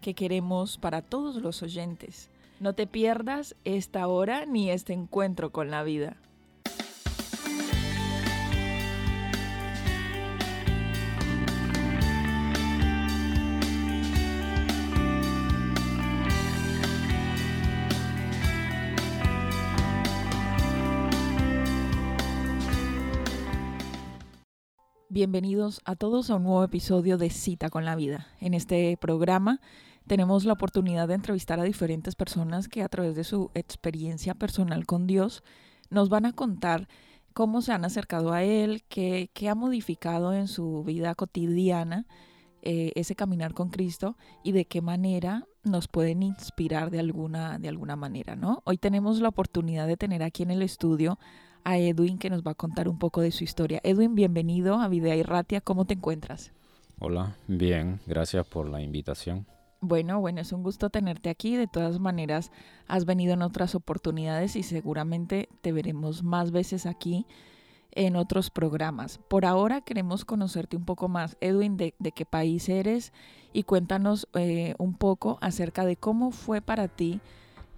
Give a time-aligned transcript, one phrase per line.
[0.00, 2.30] que queremos para todos los oyentes.
[2.60, 6.16] No te pierdas esta hora ni este encuentro con la vida.
[25.16, 28.26] Bienvenidos a todos a un nuevo episodio de Cita con la Vida.
[28.38, 29.62] En este programa
[30.06, 34.86] tenemos la oportunidad de entrevistar a diferentes personas que a través de su experiencia personal
[34.86, 35.42] con Dios
[35.90, 36.88] nos van a contar
[37.32, 42.06] cómo se han acercado a Él, qué, ha modificado en su vida cotidiana
[42.62, 47.68] eh, ese caminar con Cristo y de qué manera nos pueden inspirar de alguna, de
[47.68, 48.62] alguna manera, ¿no?
[48.64, 51.18] Hoy tenemos la oportunidad de tener aquí en el estudio
[51.64, 53.80] a Edwin que nos va a contar un poco de su historia.
[53.82, 55.60] Edwin, bienvenido a Videa Ratia.
[55.60, 56.52] ¿Cómo te encuentras?
[56.98, 59.46] Hola, bien, gracias por la invitación.
[59.80, 61.56] Bueno, bueno, es un gusto tenerte aquí.
[61.56, 62.50] De todas maneras,
[62.88, 67.26] has venido en otras oportunidades y seguramente te veremos más veces aquí
[67.92, 69.18] en otros programas.
[69.28, 71.36] Por ahora queremos conocerte un poco más.
[71.40, 73.12] Edwin, de, qué país eres
[73.52, 77.20] y cuéntanos eh, un poco acerca de cómo fue para ti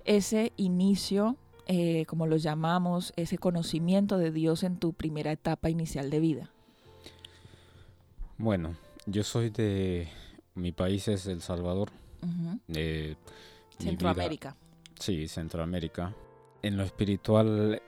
[0.05, 1.37] ese inicio
[1.71, 6.51] eh, como lo llamamos, ese conocimiento de Dios en tu primera etapa inicial de vida?
[8.39, 10.09] Bueno, yo soy de,
[10.59, 11.91] mi país es El Salvador.
[13.79, 14.57] Centroamérica.
[14.99, 16.15] sí, Centroamérica.
[16.63, 17.81] En lo espiritual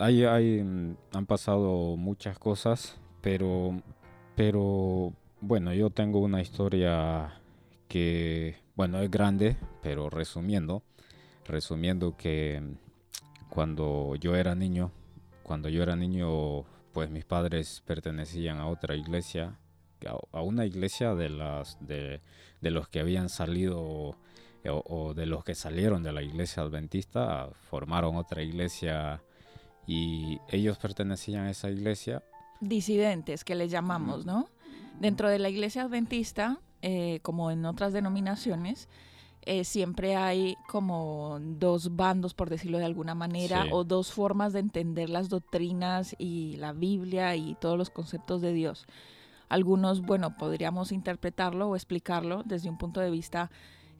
[0.00, 3.80] hay, hay, han pasado muchas cosas, pero,
[4.34, 7.40] pero bueno, yo tengo una historia
[7.88, 10.82] que, bueno, es grande, pero resumiendo,
[11.46, 12.62] resumiendo que
[13.48, 14.90] cuando yo era niño,
[15.42, 19.58] cuando yo era niño, pues mis padres pertenecían a otra iglesia,
[20.08, 22.20] a una iglesia de las de,
[22.60, 24.16] los que habían salido
[24.64, 29.22] o, de los que salieron de la iglesia adventista, formaron otra iglesia
[29.86, 32.22] y ellos pertenecían a esa iglesia.
[32.60, 34.48] Disidentes, que les llamamos, ¿no?
[34.98, 38.88] Dentro de la iglesia adventista, eh, como en otras denominaciones,
[39.42, 44.60] eh, siempre hay como dos bandos, por decirlo de alguna manera, o dos formas de
[44.60, 48.86] entender las doctrinas y la Biblia y todos los conceptos de Dios.
[49.50, 53.50] Algunos, bueno, podríamos interpretarlo o explicarlo desde un punto de vista,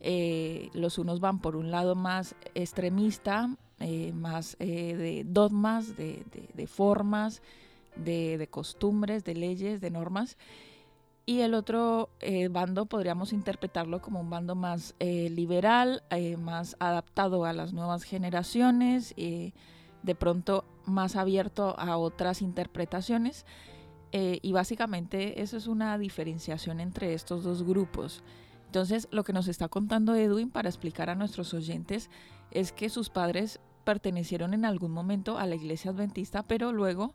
[0.00, 6.24] eh, los unos van por un lado más extremista, eh, más de dogmas, de,
[6.54, 7.42] de formas,
[7.96, 10.38] de costumbres, de leyes, de normas,
[11.30, 16.74] y el otro eh, bando podríamos interpretarlo como un bando más eh, liberal, eh, más
[16.80, 23.46] adaptado a las nuevas generaciones, de pronto más abierto a otras interpretaciones.
[24.12, 28.22] Y básicamente eso es una diferenciación entre estos dos grupos.
[28.66, 32.08] Entonces, lo que nos está contando Edwin para explicar a nuestros oyentes
[32.50, 37.14] es que sus padres pertenecieron en algún momento a la iglesia adventista, pero luego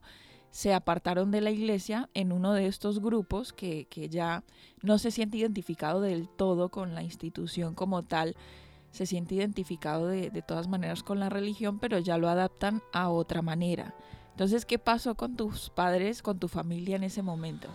[0.51, 4.43] se apartaron de la iglesia en uno de estos grupos que, ya
[4.81, 8.35] no se siente identificado del todo con la institución como tal,
[8.91, 13.09] se siente identificado de, de, todas maneras con la religión, pero ya lo adaptan a
[13.09, 13.95] otra manera.
[14.35, 17.69] Entonces, ¿qué pasó con tus padres, con tu familia en ese momento?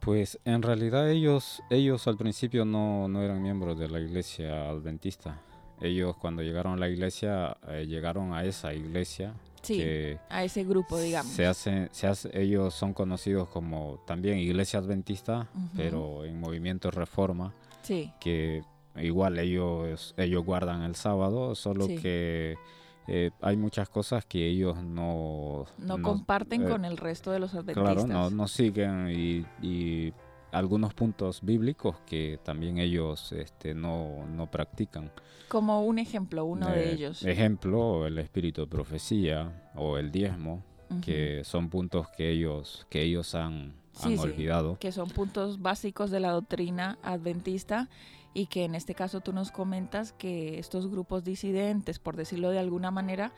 [0.00, 5.40] Pues en realidad ellos, ellos al principio no, no eran miembros de la iglesia adventista.
[5.80, 9.82] Ellos cuando llegaron a la iglesia, eh, llegaron a esa iglesia Sí,
[10.28, 11.32] a ese grupo, digamos.
[11.32, 17.54] Se hace, se hace, ellos son conocidos como también Iglesia Adventista, pero en movimiento Reforma.
[17.82, 18.10] Sí.
[18.20, 18.62] Que
[18.96, 22.56] igual ellos, ellos guardan el sábado, solo que
[23.06, 25.66] eh, hay muchas cosas que ellos no...
[25.78, 28.04] No, comparten eh, con el resto de los adventistas.
[28.04, 30.12] Claro, no, siguen y,
[30.52, 35.10] algunos puntos bíblicos que también ellos este, no, no practican.
[35.48, 37.24] Como un ejemplo, uno de ellos.
[37.24, 40.62] Ejemplo, el espíritu de profecía o el diezmo,
[41.02, 44.78] que son puntos que ellos, que ellos han, olvidado.
[44.78, 47.88] que son puntos básicos de la doctrina adventista
[48.34, 52.58] y que en este caso tú nos comentas que estos grupos disidentes, por decirlo de
[52.58, 53.32] alguna manera,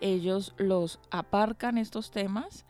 [0.00, 2.66] ellos los aparcan estos temas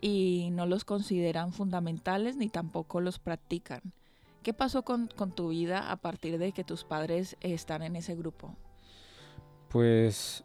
[0.00, 3.80] y no los consideran fundamentales ni tampoco los practican.
[4.42, 8.54] ¿Qué pasó con, tu vida a partir de que tus padres están en ese grupo?
[9.70, 10.44] Pues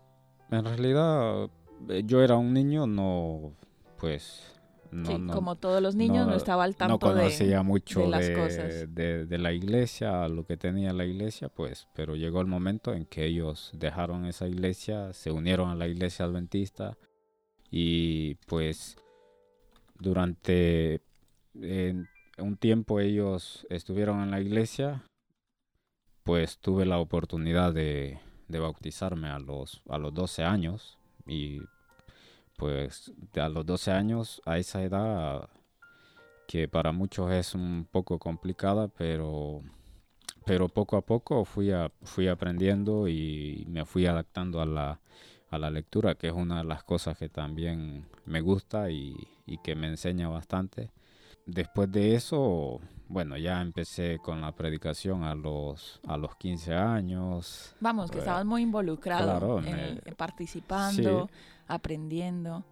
[0.50, 1.50] en realidad
[1.90, 3.52] eh, yo era un niño, no,
[3.98, 4.59] pues
[4.92, 8.30] no, sí, como todos los niños no, estaba al tanto no conocía mucho de las
[8.32, 8.94] cosas.
[8.94, 13.06] De, de, la iglesia, lo que tenía la iglesia, pues, pero llegó el momento en
[13.06, 16.98] que ellos dejaron esa iglesia, se unieron a la iglesia adventista
[17.72, 18.98] y pues
[20.00, 21.02] durante
[22.38, 25.04] un tiempo ellos estuvieron en la iglesia,
[26.24, 31.62] pues tuve la oportunidad de, de bautizarme a los, a los 12 años y
[32.60, 35.50] pues a los 12 años, a esa edad
[36.48, 39.62] que para muchos es un poco complicada, pero,
[40.46, 45.00] pero poco a poco fui, a, fui aprendiendo y me fui adaptando a la,
[45.50, 49.16] a la lectura, que es una de las cosas que también me gusta y,
[49.46, 50.92] y que me enseña bastante.
[51.54, 57.76] Después de eso, bueno, ya empecé con la predicación a los, a los 15 años.
[57.80, 61.28] Vamos, que Eh, estabas muy involucrado, claro, en- me- participando,
[61.68, 62.64] aprendiendo.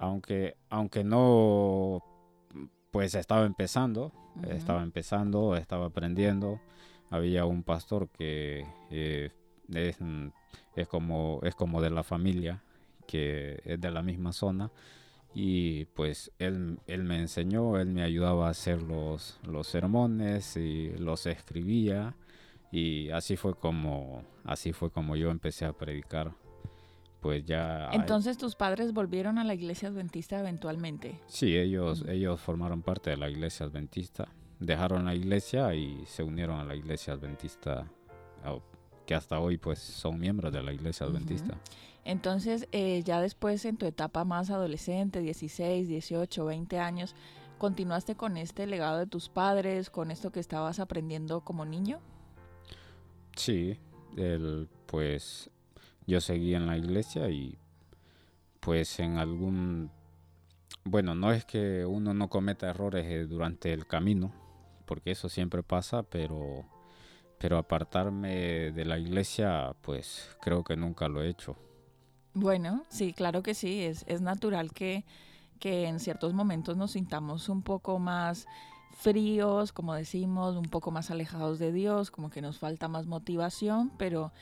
[0.00, 2.02] Aunque, aunque no,
[2.90, 4.10] pues estaba empezando,
[4.48, 6.60] estaba empezando, estaba aprendiendo.
[7.10, 9.30] Había un pastor que eh,
[9.72, 9.98] es,
[10.74, 12.64] es, como, es como de la familia,
[13.06, 14.72] que es de la misma zona.
[15.34, 20.90] Y pues él, él me enseñó, él me ayudaba a hacer los, los sermones y
[20.98, 22.14] los escribía.
[22.70, 26.32] Y así fue como, así fue como yo empecé a predicar.
[27.20, 27.88] Pues ya...
[27.92, 31.20] Entonces tus padres volvieron a la iglesia adventista eventualmente.
[31.26, 34.28] Sí, ellos, ellos formaron parte de la iglesia adventista.
[34.58, 37.86] Dejaron la iglesia y se unieron a la iglesia adventista,
[39.06, 41.58] que hasta hoy pues son miembros de la iglesia adventista.
[42.04, 47.14] Entonces, eh, ya después en tu etapa más adolescente, 16, 18, 20 años,
[47.58, 52.00] ¿continuaste con este legado de tus padres, con esto que estabas aprendiendo como niño?
[53.36, 53.78] Sí,
[54.16, 55.48] el, pues
[56.06, 57.56] yo seguí en la iglesia y
[58.60, 59.90] pues en algún...
[60.84, 64.32] Bueno, no es que uno no cometa errores eh, durante el camino,
[64.86, 66.64] porque eso siempre pasa, pero,
[67.38, 71.56] pero apartarme de la iglesia, pues creo que nunca lo he hecho.
[72.34, 75.04] Bueno, sí, claro que sí, es, es natural que,
[75.58, 78.46] que en ciertos momentos nos sintamos un poco más
[78.96, 83.90] fríos, como decimos, un poco más alejados de Dios, como que nos falta más motivación,
[83.98, 84.32] pero,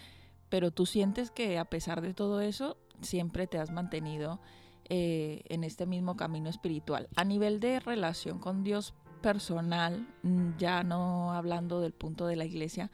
[0.48, 4.38] pero tú sientes que a pesar de todo eso, siempre te has mantenido
[4.88, 7.08] eh, en este mismo camino espiritual.
[7.16, 12.44] A nivel de relación con Dios personal, mm, ya no hablando del punto de la
[12.44, 12.90] iglesia,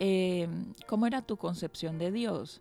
[0.00, 0.48] eh,
[0.86, 2.60] ¿cómo era tu concepción de Dios?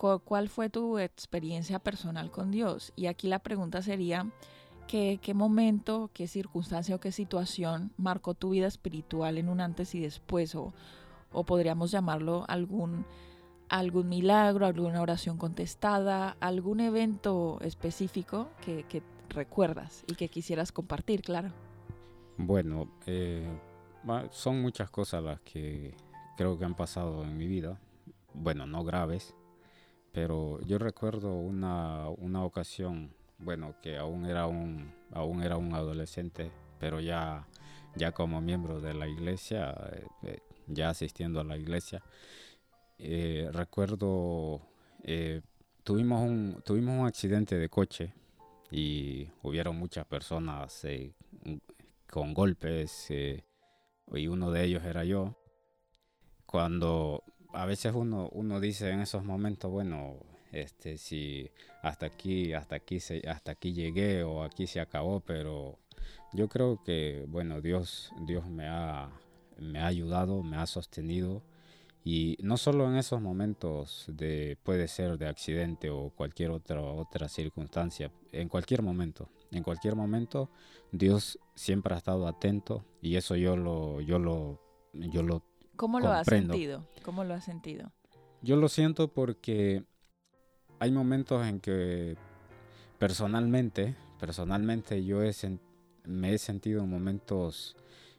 [0.00, 2.92] Cu- ¿Cuál fue tu experiencia personal con Dios?
[2.96, 4.26] Y aquí la pregunta sería,
[4.88, 9.94] ¿qué, qué momento, qué circunstancia o qué situación marcó tu vida espiritual en un antes
[9.94, 10.54] y después?
[10.54, 10.72] O,
[11.32, 13.04] o podríamos llamarlo algún,
[13.68, 21.20] algún milagro, alguna oración contestada, algún evento específico que, que recuerdas y que quisieras compartir,
[21.22, 21.50] claro.
[22.38, 23.46] Bueno, eh,
[24.30, 25.94] son muchas cosas las que
[26.38, 27.78] creo que han pasado en mi vida.
[28.32, 29.34] Bueno, no graves,
[30.12, 36.50] pero yo recuerdo una, una ocasión, bueno, que aún era un, aún era un adolescente,
[36.78, 37.46] pero ya,
[37.94, 42.02] ya como miembro de la iglesia, eh, eh, ya asistiendo a la iglesia.
[42.98, 44.60] Eh, recuerdo,
[45.04, 45.42] eh,
[45.84, 48.12] tuvimos un, tuvimos un accidente de coche
[48.70, 50.86] y hubieron muchas personas
[52.08, 55.36] con golpes y uno de ellos era yo.
[56.46, 57.22] Cuando
[57.52, 60.16] a veces uno, uno dice en esos momentos, bueno,
[60.52, 61.50] este, si
[61.82, 65.78] hasta aquí, hasta aquí, se, hasta aquí llegué o aquí se acabó, pero
[66.32, 69.10] yo creo que, bueno, Dios, Dios me ha,
[69.58, 71.42] me ha ayudado, me ha sostenido.
[72.02, 77.28] Y no solo en esos momentos de, puede ser de accidente o cualquier otra, otra
[77.28, 80.48] circunstancia, en cualquier momento, en cualquier momento
[80.92, 84.62] Dios siempre ha estado atento y eso yo lo, yo lo,
[84.94, 85.42] yo lo,
[85.80, 86.84] ¿Cómo lo has sentido?
[87.02, 87.90] ¿Cómo lo has sentido?
[88.42, 89.82] yo lo siento porque
[90.78, 92.16] hay momentos en que
[92.98, 95.32] personalmente, personalmente yo he
[96.04, 97.76] me he sentido en momentos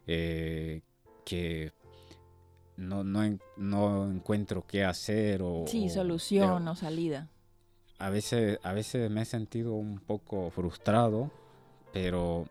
[0.08, 0.82] eh,
[1.24, 1.72] que
[2.78, 7.30] no, no, en- no encuentro qué hacer o, Sí, o- solución o salida.
[8.00, 11.30] a veces, a veces me he sentido un poco frustrado,
[11.94, 12.48] pero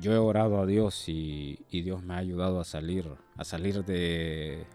[0.00, 3.84] yo he orado a Dios y, y Dios me ha ayudado a salir, a salir
[3.84, 4.66] de,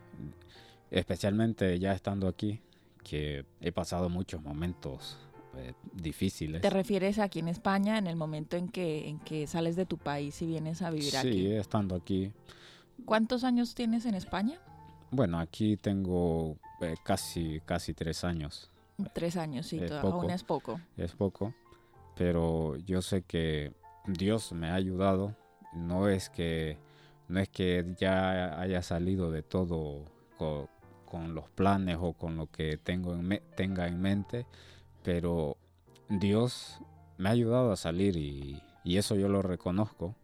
[0.92, 2.62] especialmente ya estando aquí,
[3.04, 5.18] que he pasado muchos momentos
[5.58, 6.62] eh, difíciles.
[6.62, 9.98] ¿Te refieres aquí en España en el momento en que, en que sales de tu
[9.98, 11.52] país y vienes a vivir sí, aquí?
[11.54, 12.32] estando aquí.
[13.06, 14.60] ¿Cuántos años tienes en España?
[15.12, 18.70] Bueno, aquí tengo eh, casi, casi tres años.
[19.14, 20.22] Tres años, sí, Es poco.
[20.22, 20.80] aún es poco.
[20.98, 21.54] Es poco,
[22.16, 23.74] pero yo sé que
[24.08, 25.36] Dios me ha ayudado.
[25.74, 26.78] No es que,
[27.28, 30.06] no es que ya haya salido de todo
[30.38, 30.70] co-
[31.06, 34.46] con, los planes o con lo que tengo en me- tenga en mente,
[35.04, 35.58] pero
[36.10, 36.80] Dios
[37.18, 40.16] me ha ayudado a salir y, y eso yo lo reconozco,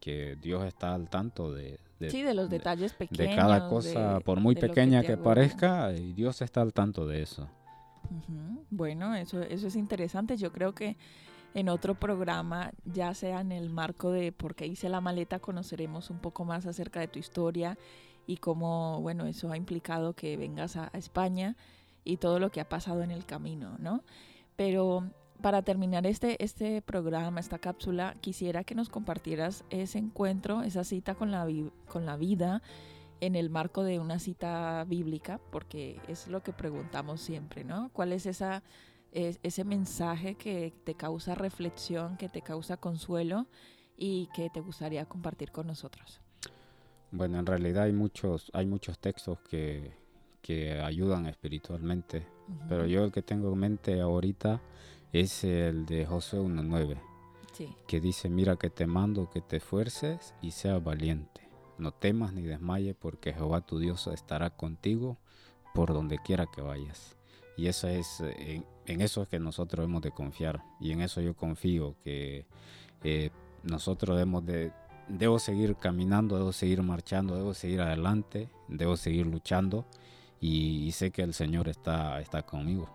[0.00, 3.18] que Dios está al tanto de, de- Sí, de los de- detalles pequeños.
[3.30, 7.06] de cada cosa, de- por muy que pequeña que, parezca, y Dios está al tanto
[7.06, 7.48] de eso.
[8.70, 10.36] Bueno, eso, eso es interesante.
[10.36, 10.96] Yo creo que
[11.56, 16.10] en otro programa, ya sea en el marco de por qué hice la maleta, conoceremos
[16.10, 17.78] un poco más acerca de tu historia
[18.26, 21.56] y cómo, bueno, eso ha implicado que vengas a, a España
[22.04, 24.04] y todo lo que ha pasado en el camino, ¿no?
[24.54, 25.10] Pero
[25.40, 31.14] para terminar este, este programa, esta cápsula, quisiera que nos compartieras ese encuentro, esa cita
[31.14, 31.48] con la,
[31.88, 32.62] con la vida
[33.20, 37.88] en el marco de una cita bíblica, porque es lo que preguntamos siempre, ¿no?
[37.94, 38.62] ¿Cuál es esa,
[39.16, 43.46] es- ese mensaje que te causa reflexión, que te causa consuelo
[43.96, 46.20] y que te gustaría compartir con nosotros?
[47.10, 49.92] Bueno, en realidad hay muchos, hay muchos textos que,
[50.42, 52.26] que ayudan espiritualmente,
[52.68, 54.60] pero yo el que tengo en mente ahorita
[55.12, 57.00] es el de Josué 1.9,
[57.52, 62.34] Sí, que dice, mira que te mando que te esfuerces y seas valiente, no temas
[62.34, 65.16] ni desmayes porque Jehová tu Dios estará contigo
[65.74, 67.15] por donde quiera que vayas.
[67.56, 71.20] Y eso es, eh, en, eso es que nosotros hemos de confiar y en eso
[71.20, 72.46] yo confío que
[73.02, 73.30] eh,
[73.62, 74.72] nosotros debemos de,
[75.08, 79.86] debo seguir caminando, debo seguir marchando, debo seguir adelante, debo seguir luchando
[80.40, 82.88] y, y sé que el Señor está, está conmigo.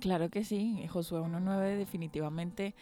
[0.00, 0.86] claro que sí.
[0.88, 2.74] Josué 1.9 definitivamente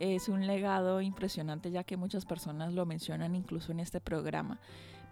[0.00, 4.58] es un legado impresionante ya que muchas personas lo mencionan incluso en este programa.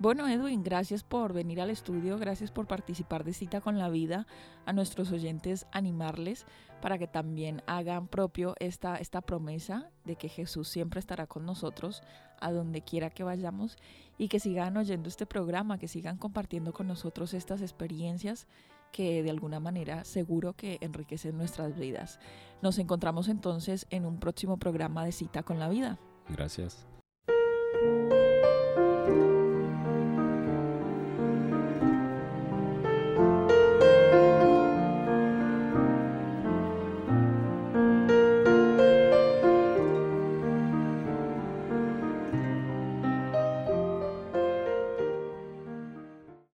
[0.00, 4.28] Bueno, Edwin, gracias por venir al estudio, gracias por participar de Cita con la Vida,
[4.64, 6.47] a nuestros oyentes animarles
[6.80, 12.02] para que también hagan propio esta, esta promesa de que Jesús siempre estará con nosotros
[12.40, 13.76] a donde quiera que vayamos
[14.16, 18.47] y que sigan oyendo este programa, que sigan compartiendo con nosotros estas experiencias
[18.92, 22.18] que de alguna manera seguro que enriquecen nuestras vidas.
[22.62, 25.99] Nos encontramos entonces en un próximo programa de Cita con la Vida.
[26.28, 26.87] Gracias.